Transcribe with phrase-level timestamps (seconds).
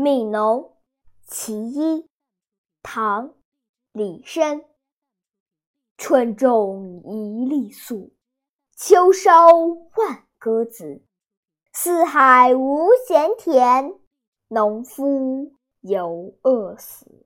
[0.00, 0.78] 悯农
[1.26, 2.08] 其一
[2.82, 3.34] 唐
[3.92, 4.64] 李绅。
[5.98, 8.10] 春种一粒粟
[8.74, 9.30] 秋收
[9.98, 11.02] 万颗子。
[11.74, 13.92] 四海无闲田
[14.48, 15.52] 农夫
[15.82, 17.19] 犹饿死。